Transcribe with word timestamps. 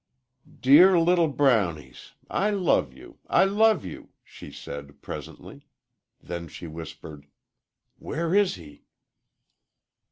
"Dear 0.61 0.99
little 0.99 1.27
brownies! 1.27 2.13
I 2.27 2.49
love 2.49 2.91
you 2.91 3.19
I 3.27 3.43
love 3.45 3.85
you," 3.85 4.09
she 4.23 4.51
said, 4.51 4.99
presently. 5.03 5.67
Then 6.19 6.47
she 6.47 6.65
whispered, 6.65 7.27
"Where 7.99 8.33
is 8.33 8.55
he?" 8.55 8.85